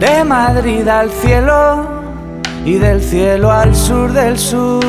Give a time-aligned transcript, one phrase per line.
[0.00, 1.86] De Madrid al cielo
[2.64, 4.82] y del cielo al sur del sur.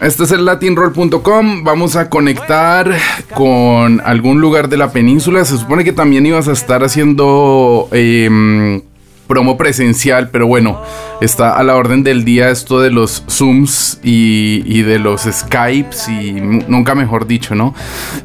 [0.00, 1.64] Este es el latinroll.com.
[1.64, 2.96] Vamos a conectar
[3.34, 5.44] con algún lugar de la península.
[5.44, 8.80] Se supone que también ibas a estar haciendo em,
[9.28, 10.82] promo presencial, pero bueno,
[11.20, 16.08] está a la orden del día esto de los Zooms y, y de los Skypes
[16.08, 17.74] y nunca mejor dicho, ¿no?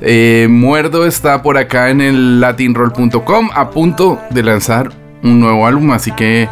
[0.02, 5.92] Eh, Muerdo está por acá en el latinroll.com a punto de lanzar un nuevo álbum,
[5.92, 6.50] así que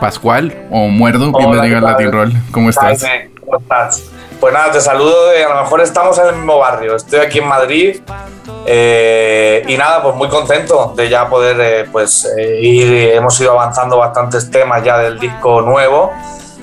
[0.00, 1.92] Pascual o Muerdo, bienvenido ¿qué al tal?
[1.92, 2.32] Latin Roll.
[2.50, 3.06] ¿Cómo estás?
[3.40, 4.11] ¿Cómo estás?
[4.42, 7.46] Pues nada, te saludo a lo mejor estamos en el mismo barrio, estoy aquí en
[7.46, 8.00] Madrid
[8.66, 13.52] eh, y nada, pues muy contento de ya poder eh, pues eh, ir, hemos ido
[13.52, 16.10] avanzando bastantes temas ya del disco nuevo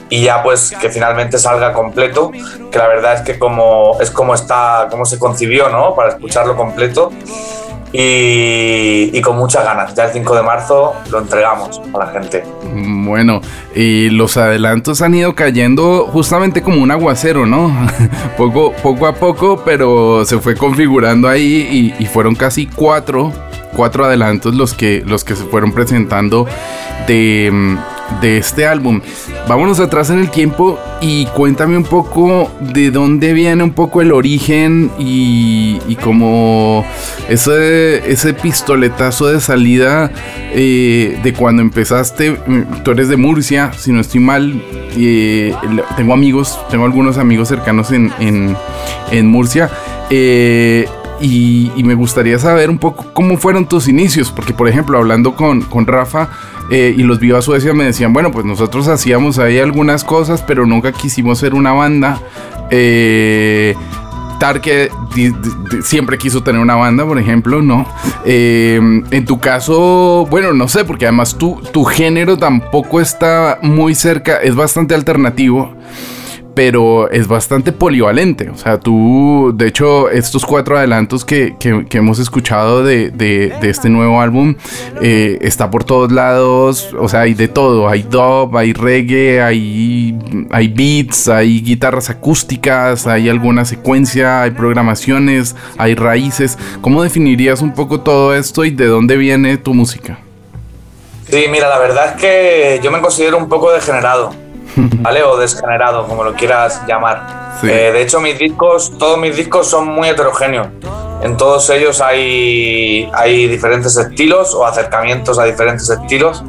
[0.10, 2.32] y ya pues que finalmente salga completo,
[2.70, 5.96] que la verdad es que como es como está, como se concibió, ¿no?
[5.96, 7.14] Para escucharlo completo
[7.92, 12.44] y, con muchas ganas, ya el 5 de marzo lo entregamos a la gente.
[12.72, 13.42] Bueno,
[13.76, 17.72] y los adelantos han ido cayendo justamente como un aguacero, ¿no?
[18.38, 23.34] poco, poco a poco, pero se fue configurando ahí y, y fueron casi cuatro,
[23.76, 26.46] cuatro adelantos los que, los que se fueron presentando
[27.08, 27.78] de,
[28.22, 29.02] de este álbum.
[29.48, 34.12] Vámonos atrás en el tiempo y cuéntame un poco de dónde viene un poco el
[34.12, 36.86] origen y, y como
[37.30, 40.12] ese, ese pistoletazo de salida
[40.54, 42.32] eh, de cuando empezaste.
[42.32, 44.62] mm, Tú eres de Murcia, si no estoy mal.
[44.98, 45.54] eh,
[45.96, 48.56] tengo amigos, tengo algunos amigos cercanos en, en,
[49.12, 49.70] en Murcia.
[50.10, 50.88] eh,
[51.22, 55.62] y, me gustaría saber un poco cómo fueron tus inicios, porque por ejemplo, hablando con,
[55.62, 56.30] con Rafa
[56.70, 60.66] eh, y los Viva Suecia me decían, bueno, pues nosotros hacíamos ahí algunas cosas, pero
[60.66, 62.20] nunca quisimos ser una banda.
[62.70, 63.76] Eh,
[64.40, 64.90] Tarque
[65.84, 67.86] siempre quiso tener una banda, por ejemplo, ¿no?
[68.24, 68.80] Eh,
[69.12, 74.38] en tu caso, bueno, no sé, porque además tu, tu género tampoco está muy cerca,
[74.38, 75.74] es bastante alternativo,
[76.56, 78.50] pero es bastante polivalente.
[78.50, 83.70] O sea, tú, de hecho, estos cuatro adelantos que, que- hemos escuchado de, de- de
[83.70, 84.56] este nuevo álbum,
[85.02, 90.18] eh, está por todos lados, o sea, hay de todo, hay dub, hay reggae, hay,
[90.52, 96.58] hay beats, hay guitarras acústicas, hay alguna secuencia, hay programaciones, hay raíces.
[96.82, 100.20] ¿Cómo definirías un poco todo esto y de dónde viene tu música?
[101.30, 104.34] Sí, mira, la verdad es que yo me considero un poco degenerado,
[104.76, 105.24] ¿vale?
[105.24, 107.58] O desgenerado, como lo quieras llamar.
[107.62, 107.70] Sí.
[107.70, 110.68] Eh, de hecho, mis discos, todos mis discos son muy heterogéneos.
[111.22, 116.44] En todos ellos hay, hay diferentes estilos o acercamientos a diferentes estilos.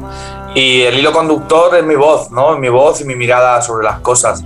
[0.55, 2.57] Y el hilo conductor es mi voz, ¿no?
[2.57, 4.43] Mi voz y mi mirada sobre las cosas.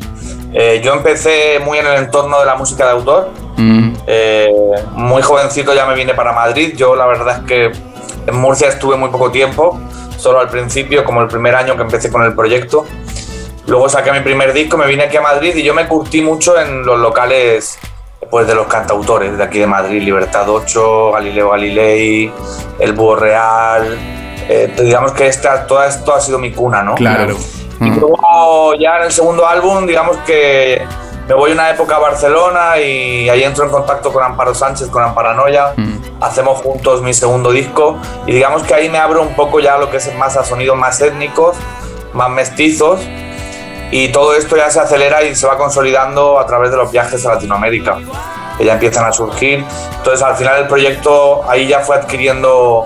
[0.53, 3.30] Eh, yo empecé muy en el entorno de la música de autor.
[3.57, 4.47] Mm, Eh,
[4.94, 6.74] muy jovencito ya me vine para Madrid.
[6.78, 7.72] Yo la verdad es que
[8.28, 9.80] en Murcia estuve muy poco tiempo,
[10.18, 12.86] solo al principio, como el primer año que empecé con el proyecto.
[13.67, 16.59] Luego saqué mi primer disco, me vine aquí a Madrid y yo me curtí mucho
[16.59, 17.79] en los locales
[18.29, 22.31] pues, de los cantautores de aquí de Madrid, Libertad 8, Galileo Galilei,
[22.79, 23.97] El Búho Real.
[24.47, 26.95] Eh, digamos que esta, todo esto ha sido mi cuna, ¿no?
[26.95, 27.35] claro.
[27.81, 30.81] Y Mm, luego ya en el segundo álbum, digamos que
[31.27, 35.03] me voy una época a Barcelona y ahí entro en contacto con Amparo Sánchez, con
[35.03, 35.73] Amparanoia.
[35.75, 35.97] mm.
[36.21, 37.97] Hacemos juntos mi segundo disco
[38.27, 40.77] y digamos que ahí me abro un poco ya lo que es más a sonidos
[40.77, 41.57] más étnicos,
[42.13, 43.01] más mestizos.
[43.91, 47.25] Y todo esto ya se acelera y se va consolidando a través de los viajes
[47.25, 47.97] a Latinoamérica,
[48.57, 49.63] que ya empiezan a surgir.
[49.97, 52.85] Entonces al final el proyecto ahí ya fue adquiriendo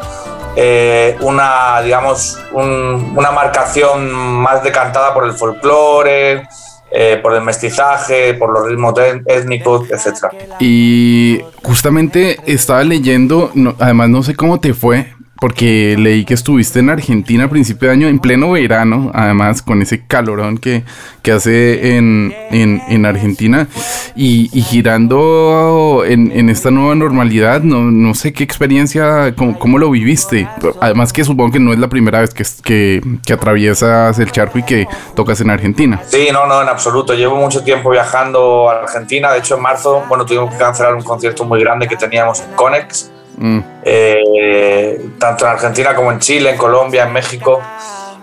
[0.55, 6.43] eh, una, digamos, un- una marcación más decantada por el folclore,
[6.91, 8.93] eh, por el mestizaje, por los ritmos
[9.27, 10.25] étnicos, etc.
[10.59, 16.89] Y justamente estaba leyendo, además no sé cómo te fue, porque leí que estuviste en
[16.89, 20.83] Argentina a principio de año, en pleno verano, además con ese calorón que,
[21.21, 23.67] que hace en, en, en Argentina,
[24.15, 29.89] y, girando en, en esta nueva normalidad, no, no sé qué experiencia, cómo, cómo lo
[29.89, 30.47] viviste.
[30.81, 34.59] Además que supongo que no es la primera vez que, que, que atraviesas el charco
[34.59, 36.01] y que tocas en Argentina.
[36.05, 37.13] Sí, no, no, en absoluto.
[37.13, 39.31] Llevo mucho tiempo viajando a Argentina.
[39.31, 42.51] De hecho, en marzo, bueno, tuvimos que cancelar un concierto muy grande que teníamos en
[42.55, 43.11] Conex.
[43.39, 47.61] Mm, Eh, tanto en Argentina como en Chile, en Colombia, en México.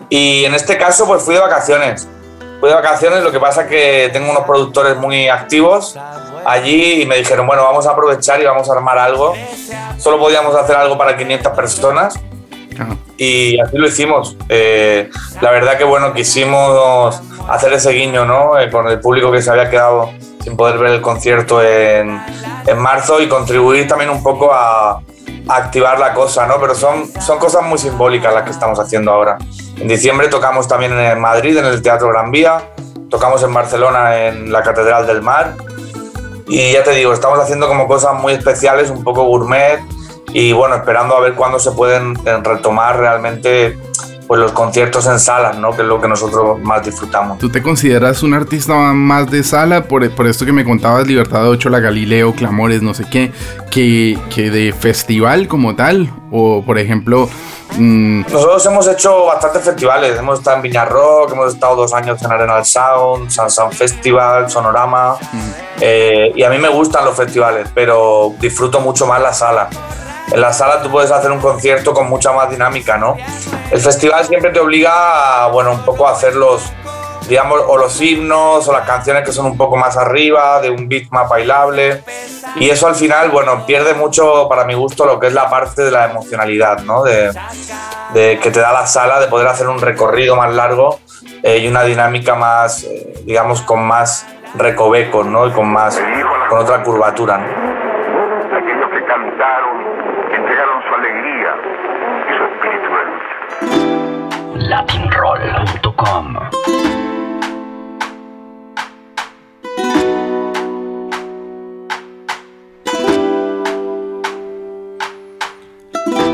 [0.08, 2.06] Y en este caso, pues fui de vacaciones.
[2.60, 5.96] Fui de vacaciones, lo que pasa que tengo unos productores muy activos
[6.44, 9.34] allí y me dijeron, bueno, vamos a aprovechar y vamos a armar algo.
[9.98, 12.14] Solo podíamos hacer algo para 500 personas
[13.16, 14.36] y así lo hicimos.
[14.48, 15.10] Eh,
[15.40, 18.58] la verdad que bueno, quisimos hacer ese guiño, ¿no?
[18.58, 20.10] Eh, con el público que se había quedado
[20.46, 22.22] sin poder ver el concierto en,
[22.68, 25.02] en marzo y contribuir también un poco a,
[25.48, 26.60] activar la cosa, ¿no?
[26.60, 29.38] Pero son, son cosas muy simbólicas las que estamos haciendo ahora.
[29.76, 32.62] En diciembre tocamos también en Madrid, en el Teatro Gran Vía,
[33.10, 35.54] tocamos en Barcelona, en la Catedral del Mar.
[36.46, 39.80] Y ya te digo, estamos haciendo como cosas muy especiales, un poco gourmet,
[40.32, 43.76] y bueno, esperando a ver cuándo se pueden eh, retomar realmente
[44.26, 45.70] pues los conciertos en salas, ¿no?
[45.74, 47.38] Que es lo que nosotros más disfrutamos.
[47.38, 49.84] ¿Tú te consideras un artista más de sala?
[49.84, 53.32] Por, por esto que me contabas, Libertad de 8, La Galileo, Clamores, no sé qué,
[53.70, 56.12] que, que de festival como tal.
[56.30, 57.28] O, por ejemplo...
[57.78, 58.22] Mmm...
[58.22, 60.18] Nosotros hemos hecho bastantes festivales.
[60.18, 64.50] Hemos estado en Viña Rock, hemos estado dos años en Arenal Sound, San San Festival,
[64.50, 65.16] Sonorama.
[65.32, 65.50] Mm.
[65.80, 69.68] Eh, y a mí me gustan los festivales, pero disfruto mucho más la sala
[70.32, 73.16] en la sala tú puedes hacer un concierto con mucha más dinámica, ¿no?
[73.70, 76.62] El festival siempre te obliga a, bueno, un poco a hacer los,
[77.28, 80.88] digamos, o los himnos o las canciones que son un poco más arriba, de un
[80.88, 82.02] beat más bailable.
[82.56, 85.82] Y eso al final, bueno, pierde mucho, para mi gusto, lo que es la parte
[85.82, 87.02] de la emocionalidad, ¿no?
[87.02, 87.30] De,
[88.14, 91.00] que te da la sala, de poder hacer un recorrido más largo
[91.42, 94.24] eh, y una dinámica más, eh, digamos, con más
[94.54, 95.46] recovecos, ¿no?
[95.46, 96.00] Y con más,
[96.48, 97.75] con otra curvatura, ¿no?
[104.68, 106.34] Latinroll.com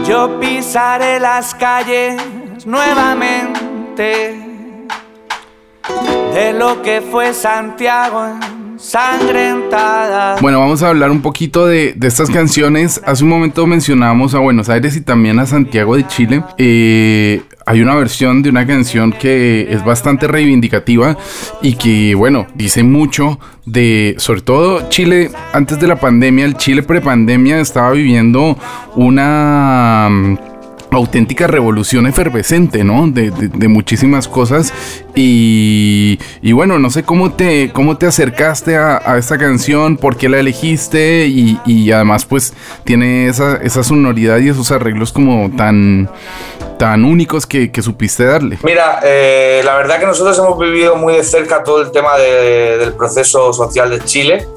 [0.08, 2.22] Yo pisaré las calles
[2.64, 4.40] nuevamente
[6.32, 8.28] de lo que fue Santiago
[8.72, 10.36] ensangrentada.
[10.40, 13.00] Bueno, vamos a hablar un poquito de, de, estas canciones.
[13.04, 16.42] Hace un momento mencionábamos a Buenos Aires y también a Santiago de Chile.
[16.58, 21.16] Eh, hay una versión de una canción que es bastante reivindicativa
[21.60, 26.82] y que, bueno, dice mucho de, sobre todo Chile, antes de la pandemia, el Chile
[26.82, 28.56] prepandemia estaba viviendo
[28.96, 30.08] una
[30.96, 33.08] auténtica revolución efervescente, ¿no?
[33.08, 33.32] De,
[33.68, 34.72] muchísimas cosas.
[35.14, 40.16] Y, y, bueno, no sé cómo te, cómo te acercaste a, a esta canción, por
[40.16, 42.52] qué la elegiste y, y además pues
[42.84, 46.10] tiene esa, esa, sonoridad y esos arreglos como tan,
[46.82, 48.58] tan únicos que, que supiste darle.
[48.64, 52.76] Mira, eh, la verdad que nosotros hemos vivido muy de cerca todo el tema de,
[52.76, 54.48] del proceso social de Chile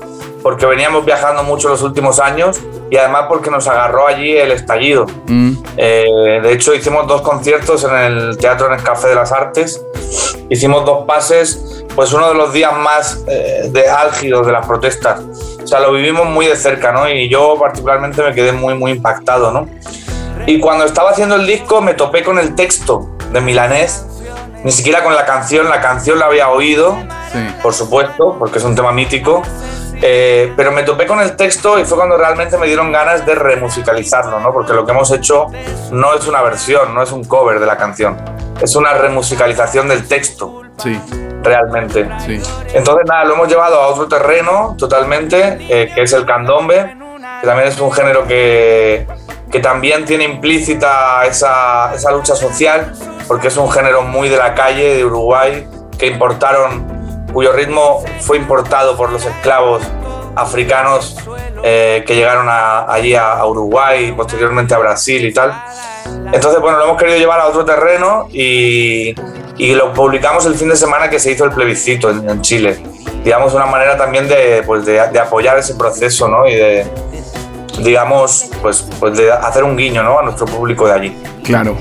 [0.42, 5.06] porque veníamos viajando mucho los últimos años y además porque nos agarró allí el estallido.
[5.28, 5.52] Mm.
[5.78, 9.86] Eh, de hecho, hicimos dos conciertos en el Teatro en el Café de las Artes.
[10.50, 15.22] Hicimos dos pases, pues uno de los días más eh, de álgidos de las protestas.
[15.64, 17.08] O sea, lo vivimos muy de cerca, ¿no?
[17.08, 19.70] Y yo particularmente me quedé muy, muy impactado, ¿no?
[20.48, 24.06] Y cuando estaba haciendo el disco me topé con el texto de Milanés,
[24.64, 26.98] ni siquiera con la canción, la canción la había oído,
[27.32, 27.40] sí.
[27.62, 29.42] por supuesto, porque es un tema mítico,
[30.02, 33.34] eh, pero me topé con el texto y fue cuando realmente me dieron ganas de
[33.34, 34.54] remusicalizarlo, ¿no?
[34.54, 35.48] Porque lo que hemos hecho
[35.92, 38.18] no es una versión, no es un cover de la canción,
[38.62, 40.62] es una remusicalización del texto.
[40.78, 41.00] Sí.
[41.42, 42.10] Realmente.
[42.26, 42.42] Sí.
[42.74, 46.98] Entonces, nada, lo hemos llevado a otro terreno totalmente, eh, que es el candombe,
[47.46, 49.06] que también es un género que,
[49.52, 52.92] que también tiene implícita esa, esa lucha social,
[53.28, 58.38] porque es un género muy de la calle de Uruguay, que importaron cuyo ritmo fue
[58.38, 59.84] importado por los esclavos
[60.36, 61.18] africanos
[61.64, 65.54] eh, que llegaron a, allí a, a, Uruguay y posteriormente a Brasil y tal.
[66.34, 69.14] Entonces, bueno, lo hemos querido llevar a otro terreno y,
[69.58, 72.82] y lo publicamos el fin de semana que se hizo el plebiscito en, en Chile.
[73.24, 76.48] Digamos, una manera también de, pues de, de, apoyar ese proceso ¿no?
[76.48, 76.86] y de,
[77.84, 80.20] digamos, pues, pues de hacer un guiño ¿no?
[80.20, 81.18] a nuestro público de allí.
[81.44, 81.78] Claro.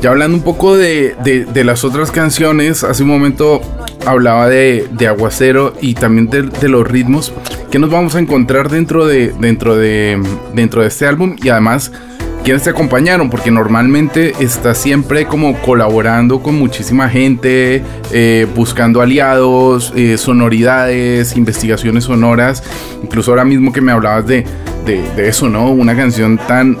[0.00, 3.62] Ya hablando un poco de, de, las otras canciones, hace un momento
[4.04, 7.32] hablaba de, de Aguacero y también de, los ritmos
[7.70, 10.22] que nos vamos a encontrar dentro de, dentro de,
[10.52, 11.92] dentro de este álbum y además
[12.46, 17.82] quienes te acompañaron, porque normalmente está siempre como colaborando con muchísima gente,
[18.12, 22.62] eh, buscando aliados, eh, sonoridades, investigaciones sonoras,
[23.02, 24.44] incluso ahora mismo que me hablabas de,
[24.86, 25.70] de, eso, ¿no?
[25.70, 26.78] Una canción tan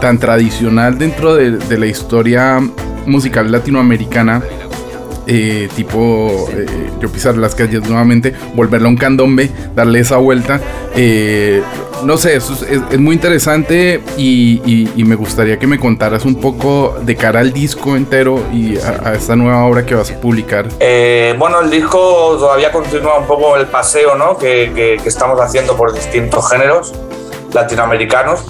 [0.00, 2.58] tan tradicional dentro de, la historia
[3.06, 4.42] musical latinoamericana
[5.26, 6.66] eh, tipo eh,
[7.00, 10.60] yo pisar las calles nuevamente, volverlo a un candombe, darle esa vuelta.
[10.96, 11.62] Eh,
[12.04, 17.14] no sé, eso es, muy interesante y, me gustaría que me contaras un poco de
[17.14, 20.66] cara al disco entero y a, esta nueva obra que vas a publicar.
[21.38, 24.36] bueno, el disco todavía continúa un poco el paseo ¿no?
[24.36, 26.92] que, que estamos haciendo por distintos géneros
[27.52, 28.44] latinoamericanos.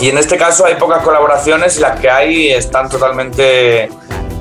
[0.00, 3.90] Y en este caso hay pocas colaboraciones y las que hay están totalmente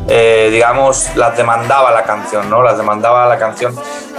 [0.09, 2.63] eh, digamos, las demandaba la canción, ¿no?
[2.63, 3.75] Las demandaba la canción.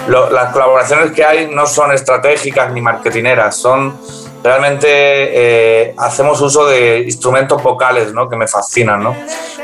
[0.06, 3.98] las colaboraciones que hay no son estratégicas ni marketineras, son
[4.42, 8.28] realmente eh, hacemos uso de instrumentos vocales, ¿no?
[8.28, 9.14] Que me fascinan, ¿no?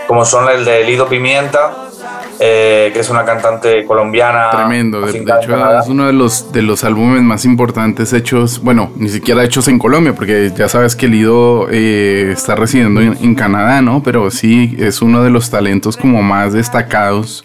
[0.07, 1.85] Como son el de Lido Pimienta,
[2.41, 4.51] eh, que es una cantante colombiana.
[4.51, 9.09] Tremendo, de, hecho es uno de los, de los álbumes más importantes hechos, bueno, ni
[9.09, 14.03] siquiera hechos en Colombia, porque ya sabes que Lido eh, está residiendo en, Canadá, ¿no?
[14.03, 17.45] Pero sí, es uno de los talentos como más destacados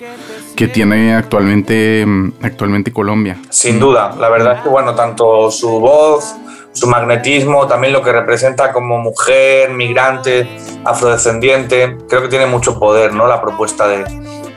[0.55, 3.37] que tiene actualmente, mm, actualmente Colombia.
[3.49, 6.35] Sin duda, la verdad es que bueno, tanto su voz,
[6.71, 10.47] su magnetismo, también lo que representa como mujer, migrante,
[10.85, 13.27] afrodescendiente, creo que tiene mucho poder, ¿no?
[13.27, 14.03] La propuesta de,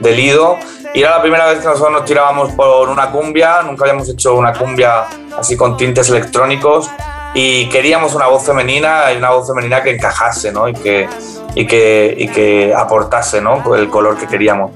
[0.01, 0.57] de Lido.
[0.95, 4.35] Y era la primera vez que nosotros nos tirábamos por una cumbia, nunca habíamos hecho
[4.35, 5.07] una cumbia
[5.39, 6.91] así con tintes electrónicos
[7.35, 10.69] y queríamos una voz femenina y una voz femenina que encajase ¿no?
[10.69, 11.09] y, que,
[11.55, 13.75] y, que, y que aportase ¿no?
[13.75, 14.73] el color que queríamos.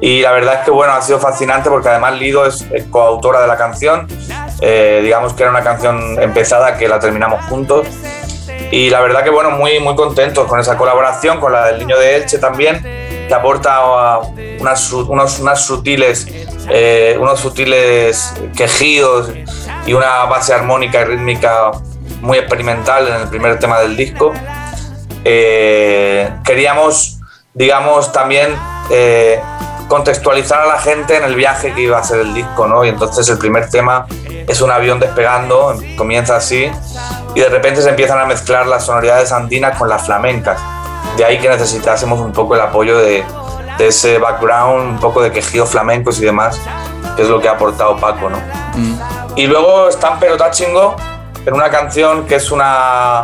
[0.00, 3.46] Y la verdad es que bueno, ha sido fascinante porque además Lido es coautora de
[3.46, 4.06] la canción,
[4.60, 7.86] eh, digamos que era una canción empezada que la terminamos juntos.
[8.70, 11.98] Y la verdad que bueno, muy, muy contentos con esa colaboración, con la del niño
[11.98, 12.82] de Elche también
[13.26, 14.20] que aporta
[14.60, 16.26] unas, unos, sutiles,
[16.68, 19.30] eh, unos sutiles quejidos
[19.86, 21.72] y una base armónica y rítmica
[22.20, 24.32] muy experimental en el primer tema del disco.
[25.24, 27.18] Eh, queríamos,
[27.52, 28.54] digamos, también
[28.90, 29.40] eh,
[29.88, 32.84] contextualizar a la gente en el viaje que iba a ser el disco, ¿no?
[32.84, 34.06] Y entonces el primer tema
[34.46, 36.70] es un avión despegando, comienza así,
[37.34, 40.60] y de repente se empiezan a mezclar las sonoridades andinas con las flamencas
[41.16, 43.24] de ahí que necesitásemos un poco el apoyo de,
[43.78, 46.58] ese background, un poco de quejidos flamencos y demás,
[47.14, 48.38] que es lo que ha aportado Paco, ¿no?
[48.74, 48.98] Mm.
[49.36, 50.96] Y luego está Pero Tachingo,
[51.44, 53.22] en una canción que es una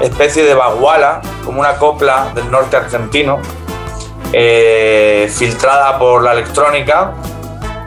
[0.00, 3.40] especie de baguala, como una copla del norte argentino,
[4.32, 7.14] eh, filtrada por la electrónica.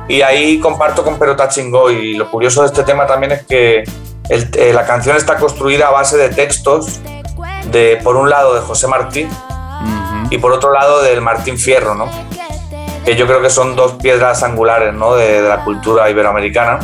[0.08, 1.90] Y ahí comparto con Pero Tachingo.
[1.90, 3.84] Y lo curioso de este tema también es que
[4.30, 7.00] eh, la canción está construida a base de textos
[7.66, 9.30] de, por un lado, de José Martín
[10.30, 12.10] y por otro lado del Martín Fierro, ¿no?
[13.06, 15.16] que yo creo que son dos piedras angulares ¿no?
[15.16, 16.80] de, la cultura iberoamericana.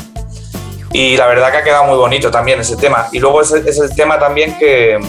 [0.92, 3.08] Y la verdad que ha quedado muy bonito también ese tema.
[3.12, 5.00] Y luego es, es el tema también que,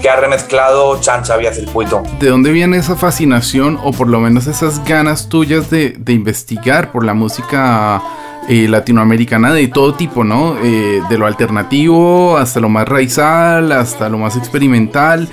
[0.00, 2.02] que ha remezclado Chancha Vía Circuito.
[2.20, 7.04] ¿De dónde viene esa fascinación o por lo menos esas ganas tuyas de, investigar por
[7.04, 8.02] la música
[8.48, 10.56] eh, latinoamericana de todo tipo, ¿no?
[10.62, 15.28] Eh, de lo alternativo hasta lo más raizal, hasta lo más experimental.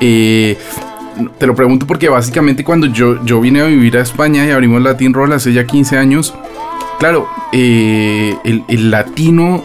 [0.00, 0.58] Eh,
[1.38, 4.82] te lo pregunto porque básicamente cuando yo, yo vine a vivir a España y abrimos
[4.82, 6.34] Latin Roll hace ya 15 años,
[6.98, 9.62] claro, el, el, latino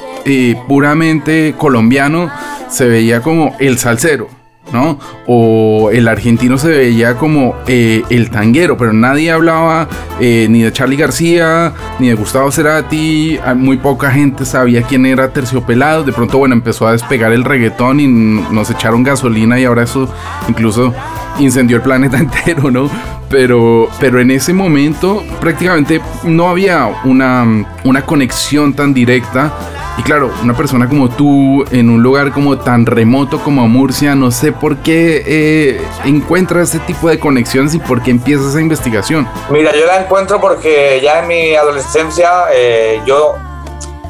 [0.68, 2.30] puramente colombiano
[2.70, 4.37] se veía como el salsero.
[4.72, 5.00] ¿No?
[5.28, 9.88] O el argentino se veía como eh, el tanguero, pero nadie hablaba
[10.20, 15.06] eh, ni de Charlie García, ni de Gustavo Cerati, ah, muy poca gente sabía quién
[15.06, 19.66] era Terciopelado, de pronto, bueno, empezó a despegar el reggaetón y nos echaron gasolina y
[19.66, 20.12] ahora eso
[20.48, 20.94] incluso
[21.40, 22.90] incendió el planeta entero, ¿no?
[23.30, 29.54] Pero, pero en ese momento prácticamente no había una, una conexión tan directa
[29.98, 34.30] y claro, una persona como tú en un lugar como tan remoto como Murcia, no
[34.30, 39.28] sé por qué eh, encuentras ese tipo de conexiones y por qué empiezas esa investigación.
[39.50, 43.36] Mira, yo la encuentro porque ya en mi adolescencia eh, yo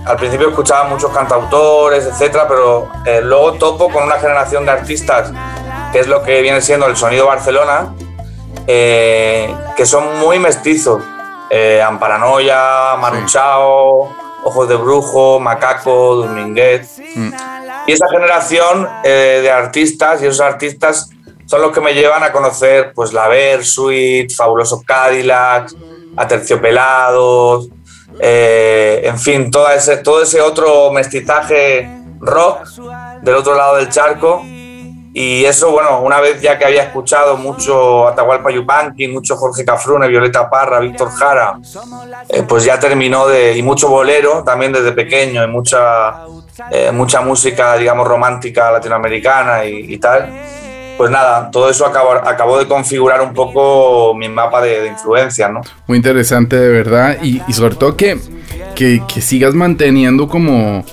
[0.06, 5.32] al principio escuchaba muchos cantautores, etcétera, pero eh, luego topo con una generación de artistas
[5.94, 7.94] que es lo que viene siendo el sonido Barcelona,
[8.66, 11.02] que son muy mestizos.
[11.82, 17.00] Amparanoia, Manu Chao Ojos de Brujo, Macaco, Dominguez.
[17.16, 17.34] Mm.
[17.88, 21.10] Y esa generación eh, de artistas y esos artistas
[21.46, 25.76] son los que me llevan a conocer pues la Versuit, Fabulosos Cadillacs,
[26.16, 27.70] Aterciopelados,
[28.20, 31.90] eh, en fin, todo ese, todo ese otro mestizaje
[32.20, 32.68] rock
[33.22, 34.42] del otro lado del charco
[35.20, 40.08] y eso, bueno, una vez ya que había escuchado mucho Atahualpa Yupanqui, mucho Jorge Cafrune,
[40.08, 41.58] Violeta Parra, Víctor Jara,
[42.30, 43.58] eh, pues ya terminó de.
[43.58, 46.18] y mucho bolero también desde pequeño, y mucha,
[46.70, 50.32] eh, mucha música, digamos, romántica latinoamericana y, tal.
[51.00, 55.62] pues nada, todo eso acabó, acabó de configurar un poco mi mapa de, de ¿no?
[55.88, 58.20] Muy interesante de verdad y, y sobre todo que,
[58.76, 60.86] que, que, sigas manteniendo como,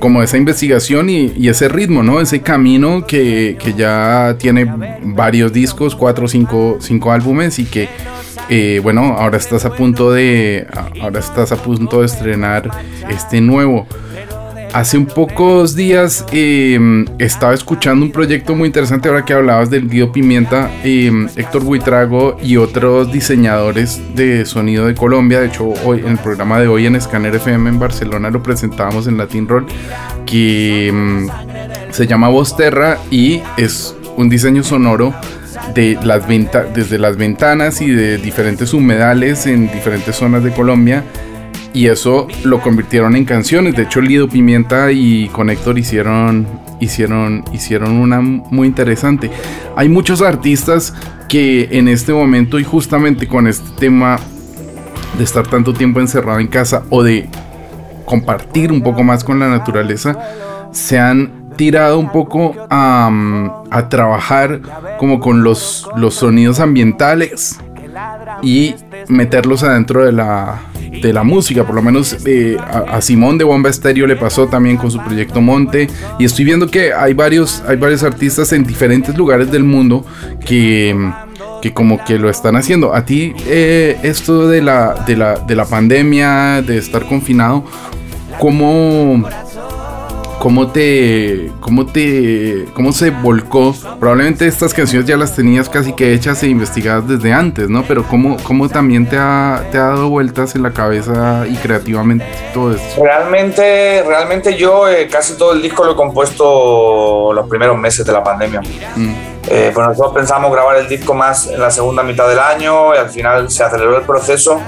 [0.00, 2.20] como esa investigación y, y ese ritmo, ¿no?
[2.20, 4.66] Ese camino que, que, ya tiene
[5.02, 7.88] varios discos, cuatro o cinco, cinco álbumes y que...
[8.48, 10.66] Eh, bueno, ahora estás a punto de
[11.00, 12.68] ahora estás a punto de estrenar
[13.08, 13.86] este nuevo.
[14.72, 16.78] Hace un pocos días eh,
[17.18, 22.36] estaba escuchando un proyecto muy interesante ahora que hablabas del Guido Pimienta, eh, Héctor Buitrago
[22.40, 25.40] y otros diseñadores de sonido de Colombia.
[25.40, 29.08] De hecho, hoy en el programa de hoy en Scanner FM en Barcelona lo presentábamos
[29.08, 29.66] en Latin Roll,
[30.24, 31.26] que eh,
[31.90, 35.12] se llama Voz Terra y es un diseño sonoro
[35.74, 41.04] de las desde las ventanas y de diferentes humedales en diferentes zonas de Colombia
[41.72, 43.76] y eso lo convirtieron en canciones.
[43.76, 46.46] De hecho, Lido Pimienta y Connector hicieron,
[46.80, 49.30] hicieron, hicieron una muy interesante.
[49.76, 50.94] Hay muchos artistas
[51.28, 54.18] que en este momento y justamente con este tema
[55.16, 57.28] de estar tanto tiempo encerrado en casa o de
[58.04, 60.18] compartir un poco más con la naturaleza,
[60.72, 64.60] se han tirado un poco a, trabajar
[64.98, 67.58] como con los, los sonidos ambientales
[68.42, 68.74] y
[69.08, 70.60] meterlos adentro de la,
[71.02, 71.64] de la música.
[71.64, 75.40] Por lo menos eh, a, Simón de Bomba Estéreo le pasó también con su proyecto
[75.40, 75.88] Monte.
[76.18, 80.04] Y estoy viendo que hay varios, hay varios artistas en diferentes lugares del mundo
[80.44, 80.96] que,
[81.62, 82.94] que como que lo están haciendo.
[82.94, 87.64] A ti eh, esto de la, de, la, de la pandemia, de estar confinado,
[88.38, 89.24] ¿cómo,
[90.40, 93.74] cómo te, cómo te, cómo se volcó.
[94.00, 97.84] Probablemente estas canciones ya las tenías casi que hechas e investigadas desde antes, ¿no?
[97.86, 102.24] Pero cómo, cómo también te ha, te ha dado vueltas en la cabeza y creativamente
[102.54, 103.04] todo esto.
[103.04, 108.12] Realmente, realmente yo eh, casi todo el disco lo he compuesto los primeros meses de
[108.12, 108.62] la pandemia.
[108.96, 109.14] Mm.
[109.46, 112.98] Eh, pues nosotros pensamos grabar el disco más en la segunda mitad del año y
[112.98, 114.58] al final se aceleró el proceso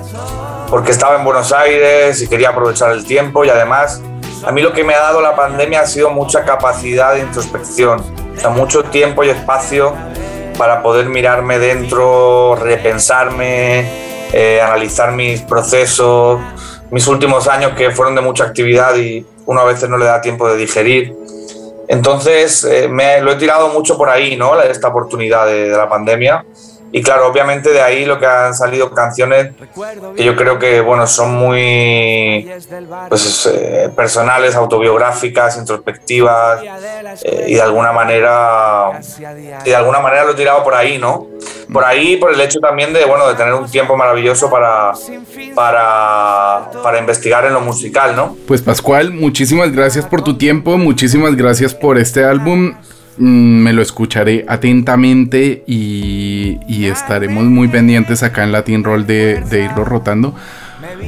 [0.69, 4.03] porque estaba en Buenos Aires y quería aprovechar el tiempo y además
[4.45, 8.01] a mí lo que me ha dado la pandemia ha sido mucha capacidad de introspección,
[8.37, 9.95] o sea, mucho tiempo y espacio
[10.59, 13.87] para poder mirarme dentro, repensarme,
[14.33, 16.41] eh, analizar mis procesos,
[16.91, 20.21] mis últimos años que fueron de mucha actividad y uno a veces no le da
[20.21, 21.17] tiempo de digerir.
[21.89, 24.61] Entonces, eh, me, lo he tirado mucho por ahí, ¿no?
[24.61, 26.45] Esta oportunidad de, de la pandemia.
[26.95, 29.53] Y claro, obviamente de ahí lo que han salido canciones
[30.15, 32.47] que yo creo que bueno, son muy
[33.09, 36.61] pues, eh, personales, autobiográficas, introspectivas
[37.23, 39.01] eh, y de alguna manera
[39.65, 41.29] y de alguna manera lo he tirado por ahí, ¿no?
[41.73, 44.93] Por ahí, por el hecho también de bueno, de tener un tiempo maravilloso para,
[45.55, 48.37] para, para investigar en lo musical, ¿no?
[48.47, 52.75] Pues Pascual, muchísimas gracias por tu tiempo, muchísimas gracias por este álbum
[53.19, 59.65] me lo escucharé atentamente y, y, estaremos muy pendientes acá en Latin Roll de, de,
[59.65, 60.35] irlo rotando.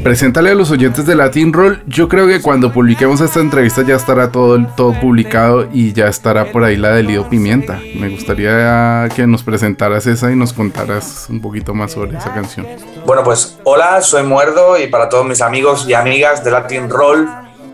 [0.03, 1.83] Preséntale a los oyentes de Latin Roll.
[1.87, 6.53] Yo creo que cuando publiquemos esta entrevista ya estará todo, todo publicado y ya estará
[6.53, 7.81] por ahí la de Lido Pimienta.
[7.97, 12.67] Me gustaría que nos presentaras esa y nos contaras un poquito más sobre esa canción.
[13.07, 17.29] Bueno, pues hola, soy Muerdo y para todos mis amigos y amigas de Latin Roll,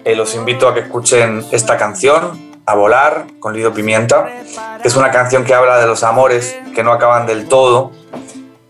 [0.04, 4.26] eh, los invito a que escuchen esta canción a volar con Lido Pimienta,
[4.82, 7.92] es una canción que habla de los amores que no acaban del todo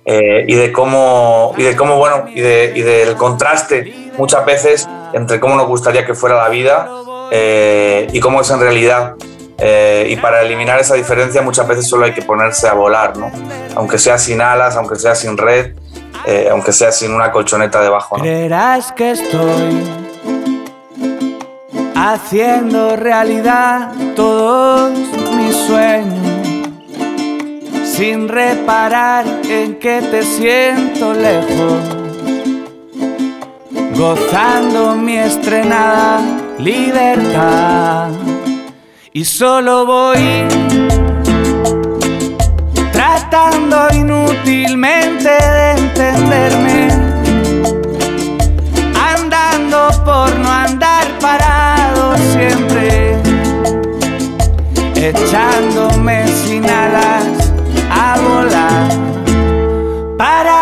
[0.04, 4.88] eh, y de cómo, y de cómo bueno, y, de, y, del contraste muchas veces
[5.12, 6.88] entre cómo nos gustaría que fuera la vida
[7.30, 9.14] eh, y cómo es en realidad.
[9.62, 13.30] Eh, y para eliminar esa diferencia muchas veces solo hay que ponerse a volar, ¿no?
[13.76, 15.74] aunque sea sin alas, aunque sea sin red,
[16.26, 18.16] eh, aunque sea sin una colchoneta debajo.
[18.16, 18.22] ¿no?
[18.22, 20.09] Creerás que estoy
[22.02, 24.90] haciendo realidad todos
[25.36, 26.18] mis sueños,
[27.84, 31.78] sin reparar en que te siento lejos,
[33.98, 36.20] gozando mi estrenada
[36.58, 38.08] libertad.
[39.12, 40.46] Y solo voy
[42.92, 46.59] tratando inútilmente de entenderme,
[55.10, 57.52] echándome sin alas
[57.90, 58.88] a volar
[60.16, 60.59] para